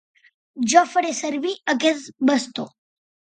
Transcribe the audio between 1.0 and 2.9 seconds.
servir aquest bastó.